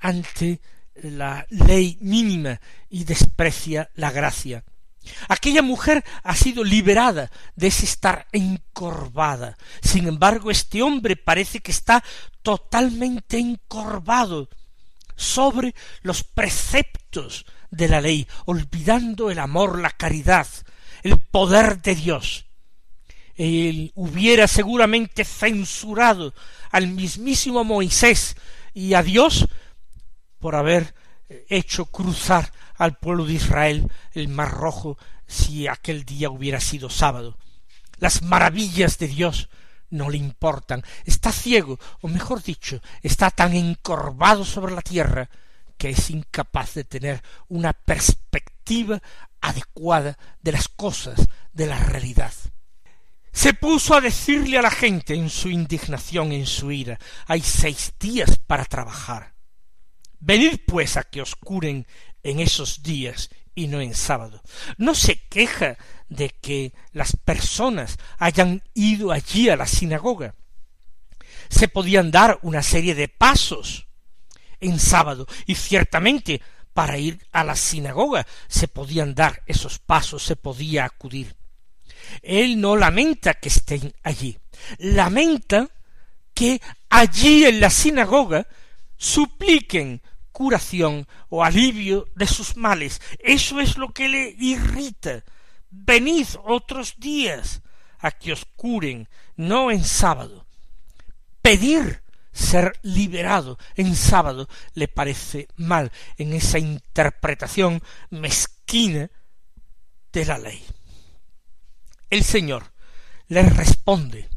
ante 0.00 0.60
la 0.96 1.46
ley 1.48 1.96
mínima 2.02 2.60
y 2.90 3.04
desprecia 3.04 3.88
la 3.94 4.10
gracia. 4.10 4.62
Aquella 5.28 5.62
mujer 5.62 6.04
ha 6.22 6.34
sido 6.34 6.64
liberada 6.64 7.30
de 7.56 7.68
ese 7.68 7.84
estar 7.84 8.26
encorvada. 8.32 9.56
Sin 9.82 10.06
embargo, 10.06 10.50
este 10.50 10.82
hombre 10.82 11.16
parece 11.16 11.60
que 11.60 11.70
está 11.70 12.04
totalmente 12.42 13.38
encorvado 13.38 14.48
sobre 15.16 15.74
los 16.02 16.22
preceptos 16.22 17.46
de 17.70 17.88
la 17.88 18.00
ley, 18.00 18.28
olvidando 18.44 19.30
el 19.30 19.38
amor, 19.38 19.80
la 19.80 19.90
caridad, 19.90 20.46
el 21.02 21.18
poder 21.18 21.82
de 21.82 21.94
Dios 21.94 22.48
él 23.38 23.92
hubiera 23.94 24.48
seguramente 24.48 25.24
censurado 25.24 26.34
al 26.72 26.88
mismísimo 26.88 27.62
Moisés 27.62 28.36
y 28.74 28.94
a 28.94 29.02
Dios 29.02 29.46
por 30.40 30.56
haber 30.56 30.94
hecho 31.48 31.86
cruzar 31.86 32.52
al 32.78 32.96
pueblo 32.96 33.26
de 33.26 33.34
Israel 33.34 33.90
el 34.12 34.28
mar 34.28 34.50
rojo 34.52 34.96
si 35.26 35.68
aquel 35.68 36.04
día 36.04 36.30
hubiera 36.30 36.60
sido 36.60 36.88
sábado. 36.88 37.36
Las 37.98 38.22
maravillas 38.22 38.98
de 38.98 39.08
Dios 39.08 39.50
no 39.90 40.08
le 40.08 40.16
importan. 40.16 40.82
Está 41.04 41.32
ciego, 41.32 41.78
o 42.00 42.08
mejor 42.08 42.42
dicho, 42.42 42.80
está 43.02 43.30
tan 43.30 43.54
encorvado 43.54 44.44
sobre 44.44 44.74
la 44.74 44.82
tierra 44.82 45.28
que 45.76 45.90
es 45.90 46.10
incapaz 46.10 46.74
de 46.74 46.84
tener 46.84 47.22
una 47.48 47.72
perspectiva 47.72 49.02
adecuada 49.40 50.18
de 50.40 50.52
las 50.52 50.68
cosas, 50.68 51.28
de 51.52 51.66
la 51.66 51.78
realidad 51.78 52.32
se 53.38 53.54
puso 53.54 53.94
a 53.94 54.00
decirle 54.00 54.58
a 54.58 54.62
la 54.62 54.70
gente 54.70 55.14
en 55.14 55.30
su 55.30 55.48
indignación, 55.48 56.32
en 56.32 56.44
su 56.44 56.72
ira, 56.72 56.98
hay 57.26 57.40
seis 57.40 57.92
días 58.00 58.36
para 58.36 58.64
trabajar. 58.64 59.32
Venid 60.18 60.58
pues 60.66 60.96
a 60.96 61.04
que 61.04 61.22
os 61.22 61.36
curen 61.36 61.86
en 62.30 62.40
esos 62.40 62.82
días 62.82 63.30
y 63.54 63.68
no 63.68 63.80
en 63.80 63.94
sábado. 63.94 64.42
No 64.76 64.94
se 64.94 65.20
queja 65.28 65.76
de 66.08 66.30
que 66.30 66.72
las 66.92 67.16
personas 67.16 67.98
hayan 68.18 68.62
ido 68.74 69.12
allí 69.12 69.48
a 69.48 69.56
la 69.56 69.66
sinagoga. 69.66 70.34
Se 71.48 71.68
podían 71.68 72.10
dar 72.10 72.38
una 72.42 72.62
serie 72.62 72.94
de 72.94 73.08
pasos 73.08 73.86
en 74.60 74.78
sábado 74.78 75.26
y 75.46 75.54
ciertamente 75.54 76.40
para 76.72 76.98
ir 76.98 77.26
a 77.32 77.42
la 77.42 77.56
sinagoga 77.56 78.26
se 78.46 78.68
podían 78.68 79.14
dar 79.14 79.42
esos 79.46 79.78
pasos, 79.78 80.22
se 80.22 80.36
podía 80.36 80.84
acudir. 80.84 81.34
Él 82.22 82.60
no 82.60 82.76
lamenta 82.76 83.34
que 83.34 83.48
estén 83.48 83.92
allí, 84.02 84.38
lamenta 84.78 85.68
que 86.34 86.60
allí 86.88 87.44
en 87.44 87.60
la 87.60 87.70
sinagoga 87.70 88.46
supliquen 88.96 90.00
curación 90.38 91.08
o 91.30 91.42
alivio 91.42 92.06
de 92.14 92.28
sus 92.28 92.56
males. 92.56 93.02
Eso 93.18 93.58
es 93.58 93.76
lo 93.76 93.92
que 93.92 94.08
le 94.08 94.36
irrita. 94.38 95.24
Venid 95.68 96.28
otros 96.44 96.94
días 96.96 97.60
a 97.98 98.12
que 98.12 98.32
os 98.32 98.46
curen, 98.54 99.08
no 99.34 99.72
en 99.72 99.82
sábado. 99.82 100.46
Pedir 101.42 102.04
ser 102.30 102.78
liberado 102.82 103.58
en 103.74 103.96
sábado 103.96 104.48
le 104.74 104.86
parece 104.86 105.48
mal 105.56 105.90
en 106.18 106.32
esa 106.32 106.60
interpretación 106.60 107.82
mezquina 108.10 109.10
de 110.12 110.24
la 110.24 110.38
ley. 110.38 110.64
El 112.10 112.22
Señor 112.22 112.62
le 113.26 113.42
responde 113.42 114.30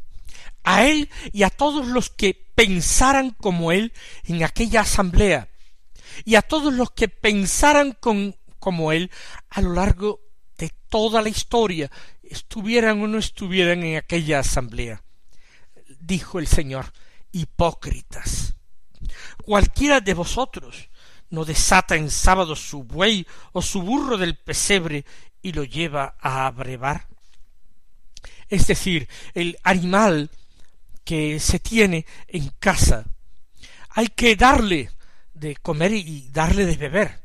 a 0.63 0.83
él 0.83 1.11
y 1.31 1.43
a 1.43 1.51
todos 1.51 1.85
los 1.85 2.09
que 2.09 2.33
pensaran 2.55 3.35
como 3.39 3.71
él 3.71 3.93
en 4.23 4.43
aquella 4.43 4.81
asamblea, 4.81 5.50
y 6.25 6.35
a 6.35 6.41
todos 6.41 6.73
los 6.73 6.91
que 6.91 7.07
pensaran 7.07 7.97
como 8.59 8.91
él 8.91 9.11
a 9.49 9.61
lo 9.61 9.73
largo 9.73 10.21
de 10.57 10.71
toda 10.89 11.21
la 11.21 11.29
historia, 11.29 11.89
estuvieran 12.23 13.01
o 13.01 13.07
no 13.07 13.17
estuvieran 13.17 13.83
en 13.83 13.97
aquella 13.97 14.39
asamblea. 14.39 15.03
Dijo 15.99 16.39
el 16.39 16.47
Señor, 16.47 16.91
hipócritas. 17.31 18.55
Cualquiera 19.43 19.99
de 19.99 20.13
vosotros 20.13 20.89
no 21.29 21.45
desata 21.45 21.95
en 21.95 22.09
sábado 22.09 22.55
su 22.55 22.83
buey 22.83 23.25
o 23.53 23.61
su 23.61 23.81
burro 23.81 24.17
del 24.17 24.37
pesebre 24.37 25.05
y 25.41 25.53
lo 25.53 25.63
lleva 25.63 26.15
a 26.19 26.45
abrevar. 26.45 27.07
Es 28.49 28.67
decir, 28.67 29.07
el 29.33 29.57
animal 29.63 30.29
que 31.03 31.39
se 31.39 31.59
tiene 31.59 32.05
en 32.27 32.49
casa. 32.59 33.05
Hay 33.89 34.07
que 34.07 34.35
darle 34.35 34.91
de 35.41 35.55
comer 35.57 35.91
y 35.91 36.29
darle 36.31 36.65
de 36.65 36.77
beber. 36.77 37.19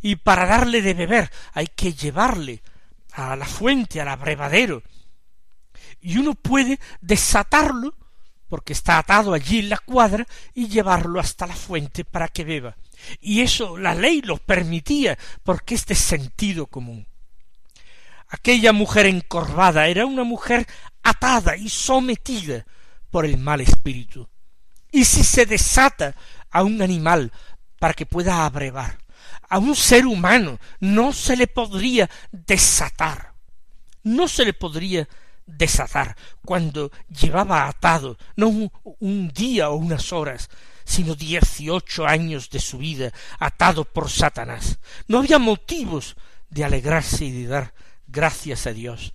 Y 0.00 0.16
para 0.16 0.46
darle 0.46 0.80
de 0.80 0.94
beber 0.94 1.30
hay 1.52 1.66
que 1.66 1.92
llevarle 1.92 2.62
a 3.12 3.36
la 3.36 3.44
fuente, 3.44 4.00
al 4.00 4.08
abrevadero. 4.08 4.82
Y 6.00 6.16
uno 6.18 6.34
puede 6.34 6.78
desatarlo, 7.00 7.94
porque 8.48 8.72
está 8.72 8.98
atado 8.98 9.34
allí 9.34 9.58
en 9.58 9.68
la 9.68 9.78
cuadra, 9.78 10.26
y 10.54 10.68
llevarlo 10.68 11.18
hasta 11.18 11.46
la 11.46 11.56
fuente 11.56 12.04
para 12.04 12.28
que 12.28 12.44
beba. 12.44 12.76
Y 13.20 13.40
eso 13.40 13.76
la 13.76 13.94
ley 13.94 14.22
lo 14.22 14.36
permitía, 14.36 15.18
porque 15.42 15.74
es 15.74 15.86
de 15.86 15.96
sentido 15.96 16.66
común. 16.66 17.06
Aquella 18.28 18.72
mujer 18.72 19.06
encorvada 19.06 19.88
era 19.88 20.06
una 20.06 20.24
mujer 20.24 20.66
atada 21.02 21.56
y 21.56 21.68
sometida 21.68 22.64
por 23.10 23.24
el 23.24 23.38
mal 23.38 23.60
espíritu. 23.60 24.28
Y 24.92 25.04
si 25.04 25.24
se 25.24 25.44
desata 25.44 26.14
a 26.54 26.62
un 26.62 26.80
animal 26.80 27.32
para 27.78 27.94
que 27.94 28.06
pueda 28.06 28.46
abrevar, 28.46 28.98
a 29.50 29.58
un 29.58 29.74
ser 29.74 30.06
humano 30.06 30.58
no 30.80 31.12
se 31.12 31.36
le 31.36 31.48
podría 31.48 32.08
desatar, 32.30 33.34
no 34.04 34.28
se 34.28 34.44
le 34.44 34.54
podría 34.54 35.06
desatar 35.46 36.16
cuando 36.44 36.90
llevaba 37.08 37.68
atado 37.68 38.16
no 38.36 38.48
un, 38.48 38.72
un 39.00 39.28
día 39.28 39.68
o 39.68 39.74
unas 39.74 40.12
horas, 40.12 40.48
sino 40.84 41.16
dieciocho 41.16 42.06
años 42.06 42.48
de 42.50 42.60
su 42.60 42.78
vida 42.78 43.12
atado 43.40 43.84
por 43.84 44.08
Satanás. 44.08 44.78
No 45.08 45.18
había 45.18 45.38
motivos 45.38 46.16
de 46.50 46.64
alegrarse 46.64 47.24
y 47.24 47.32
de 47.32 47.48
dar 47.48 47.74
gracias 48.06 48.68
a 48.68 48.72
Dios. 48.72 49.12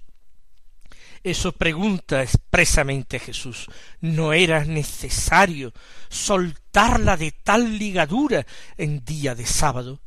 Eso 1.23 1.51
pregunta 1.51 2.23
expresamente 2.23 3.19
Jesús. 3.19 3.67
¿No 3.99 4.33
era 4.33 4.63
necesario 4.63 5.73
soltarla 6.09 7.17
de 7.17 7.31
tal 7.31 7.77
ligadura 7.77 8.45
en 8.77 9.03
día 9.03 9.35
de 9.35 9.45
sábado? 9.45 9.99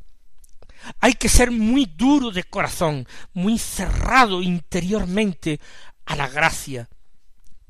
Hay 0.99 1.13
que 1.13 1.29
ser 1.29 1.51
muy 1.51 1.85
duro 1.85 2.31
de 2.31 2.43
corazón, 2.43 3.07
muy 3.33 3.57
cerrado 3.57 4.41
interiormente 4.41 5.59
a 6.05 6.15
la 6.15 6.27
gracia 6.27 6.89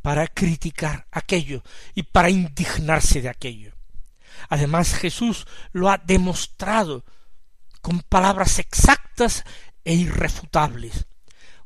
para 0.02 0.28
criticar 0.28 1.08
aquello 1.12 1.64
y 1.94 2.04
para 2.04 2.30
indignarse 2.30 3.22
de 3.22 3.30
aquello. 3.30 3.74
Además 4.50 4.94
Jesús 4.94 5.48
lo 5.72 5.90
ha 5.90 5.98
demostrado 5.98 7.06
con 7.82 8.02
palabras 8.02 8.60
exactas 8.60 9.44
e 9.86 9.94
irrefutables, 9.94 11.06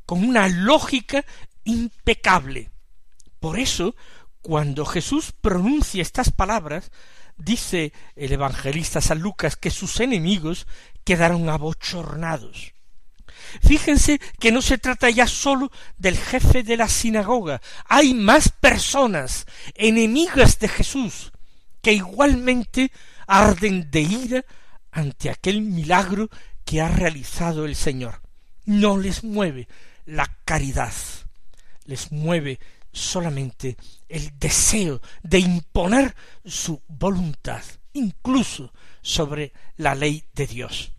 con 0.06 0.24
una 0.24 0.48
lógica 0.48 1.26
impecable. 1.68 2.72
Por 3.40 3.60
eso, 3.60 3.96
cuando 4.42 4.86
Jesús 4.86 5.34
pronuncia 5.40 6.02
estas 6.02 6.32
palabras, 6.32 6.92
dice 7.38 7.94
el 8.16 8.32
evangelista 8.32 9.02
San 9.02 9.20
Lucas 9.20 9.56
que 9.56 9.70
sus 9.70 10.00
enemigos 10.00 10.66
quedaron 11.04 11.50
abochornados. 11.50 12.74
Fíjense 13.62 14.20
que 14.40 14.52
no 14.52 14.62
se 14.62 14.78
trata 14.78 15.10
ya 15.10 15.28
sólo 15.28 15.72
del 15.98 16.18
jefe 16.18 16.64
de 16.64 16.78
la 16.78 16.90
sinagoga, 16.90 17.62
hay 17.86 18.14
más 18.14 18.50
personas 18.50 19.46
enemigas 19.76 20.60
de 20.60 20.68
Jesús 20.68 21.32
que 21.82 21.94
igualmente 21.94 22.92
arden 23.28 23.92
de 23.92 24.02
ira 24.02 24.46
ante 24.92 25.30
aquel 25.30 25.62
milagro 25.62 26.30
que 26.66 26.82
ha 26.82 26.88
realizado 26.88 27.66
el 27.66 27.76
Señor. 27.76 28.22
No 28.66 28.98
les 28.98 29.24
mueve 29.24 29.68
la 30.06 30.26
caridad 30.44 30.92
les 31.88 32.12
mueve 32.12 32.60
solamente 32.94 33.78
el 34.08 34.38
deseo 34.38 35.02
de 35.24 35.40
imponer 35.40 36.16
su 36.46 36.82
voluntad, 36.88 37.64
incluso 37.94 38.72
sobre 39.02 39.54
la 39.78 39.96
ley 39.96 40.24
de 40.34 40.48
Dios. 40.48 40.92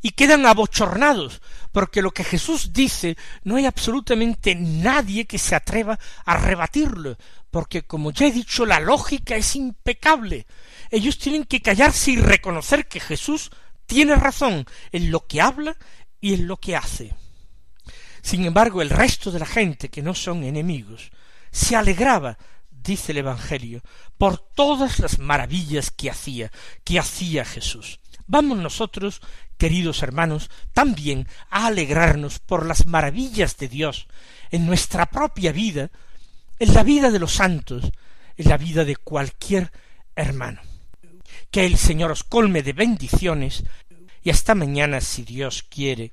Y 0.00 0.10
quedan 0.10 0.46
abochornados, 0.46 1.42
porque 1.72 2.00
lo 2.00 2.10
que 2.10 2.24
Jesús 2.24 2.72
dice 2.72 3.16
no 3.44 3.56
hay 3.56 3.66
absolutamente 3.66 4.54
nadie 4.54 5.26
que 5.26 5.38
se 5.38 5.54
atreva 5.54 5.98
a 6.24 6.36
rebatirlo, 6.38 7.16
porque 7.50 7.82
como 7.82 8.10
ya 8.10 8.26
he 8.26 8.32
dicho, 8.32 8.64
la 8.64 8.80
lógica 8.80 9.36
es 9.36 9.54
impecable. 9.56 10.46
Ellos 10.90 11.18
tienen 11.18 11.44
que 11.44 11.60
callarse 11.60 12.12
y 12.12 12.16
reconocer 12.16 12.86
que 12.86 13.00
Jesús 13.00 13.50
tiene 13.86 14.16
razón 14.16 14.66
en 14.92 15.10
lo 15.10 15.26
que 15.26 15.40
habla 15.40 15.76
y 16.20 16.34
en 16.34 16.46
lo 16.46 16.56
que 16.56 16.76
hace. 16.76 17.14
Sin 18.26 18.44
embargo, 18.44 18.82
el 18.82 18.90
resto 18.90 19.30
de 19.30 19.38
la 19.38 19.46
gente, 19.46 19.88
que 19.88 20.02
no 20.02 20.12
son 20.12 20.42
enemigos, 20.42 21.12
se 21.52 21.76
alegraba, 21.76 22.36
dice 22.72 23.12
el 23.12 23.18
Evangelio, 23.18 23.82
por 24.18 24.36
todas 24.36 24.98
las 24.98 25.20
maravillas 25.20 25.92
que 25.92 26.10
hacía, 26.10 26.50
que 26.82 26.98
hacía 26.98 27.44
Jesús. 27.44 28.00
Vamos 28.26 28.58
nosotros, 28.58 29.20
queridos 29.56 30.02
hermanos, 30.02 30.50
también 30.72 31.28
a 31.50 31.68
alegrarnos 31.68 32.40
por 32.40 32.66
las 32.66 32.86
maravillas 32.86 33.58
de 33.58 33.68
Dios 33.68 34.08
en 34.50 34.66
nuestra 34.66 35.06
propia 35.06 35.52
vida, 35.52 35.92
en 36.58 36.74
la 36.74 36.82
vida 36.82 37.12
de 37.12 37.20
los 37.20 37.34
santos, 37.34 37.92
en 38.36 38.48
la 38.48 38.56
vida 38.56 38.84
de 38.84 38.96
cualquier 38.96 39.70
hermano. 40.16 40.62
Que 41.52 41.64
el 41.64 41.78
Señor 41.78 42.10
os 42.10 42.24
colme 42.24 42.64
de 42.64 42.72
bendiciones 42.72 43.62
y 44.24 44.30
hasta 44.30 44.56
mañana 44.56 45.00
si 45.00 45.22
Dios 45.22 45.62
quiere. 45.62 46.12